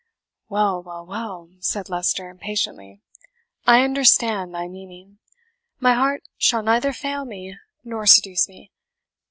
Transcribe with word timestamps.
"Well, 0.49 0.81
well, 0.81 1.05
well!" 1.05 1.51
said 1.59 1.87
Leicester 1.87 2.27
impatiently; 2.27 3.03
"I 3.67 3.83
understand 3.83 4.51
thy 4.51 4.67
meaning 4.67 5.19
my 5.79 5.93
heart 5.93 6.23
shall 6.39 6.63
neither 6.63 6.91
fail 6.91 7.23
me 7.23 7.59
nor 7.83 8.07
seduce 8.07 8.49
me. 8.49 8.71